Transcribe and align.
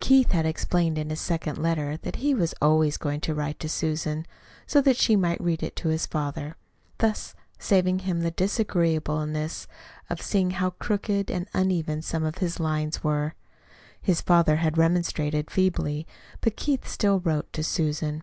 Keith 0.00 0.30
had 0.32 0.46
explained 0.46 0.96
in 0.96 1.10
his 1.10 1.20
second 1.20 1.58
letter 1.58 1.98
that 1.98 2.16
he 2.16 2.32
was 2.32 2.54
always 2.58 2.96
going 2.96 3.20
to 3.20 3.34
write 3.34 3.58
to 3.60 3.68
Susan, 3.68 4.24
so 4.66 4.80
that 4.80 4.96
she 4.96 5.14
might 5.14 5.42
read 5.42 5.62
it 5.62 5.76
to 5.76 5.88
his 5.88 6.06
father, 6.06 6.56
thus 7.00 7.34
saving 7.58 7.98
him 7.98 8.20
the 8.22 8.30
disagreeableness 8.30 9.68
of 10.08 10.22
seeing 10.22 10.52
how 10.52 10.70
crooked 10.70 11.30
and 11.30 11.46
uneven 11.52 12.00
some 12.00 12.24
of 12.24 12.38
his 12.38 12.58
lines 12.58 13.04
were. 13.04 13.34
His 14.00 14.22
father 14.22 14.56
had 14.56 14.78
remonstrated 14.78 15.50
feebly; 15.50 16.06
but 16.40 16.56
Keith 16.56 16.88
still 16.88 17.20
wrote 17.20 17.52
to 17.52 17.62
Susan. 17.62 18.22